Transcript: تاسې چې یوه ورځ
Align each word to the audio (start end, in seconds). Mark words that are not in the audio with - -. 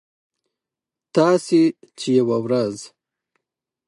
تاسې 1.15 1.61
چې 1.99 2.07
یوه 2.19 2.37
ورځ 2.45 2.75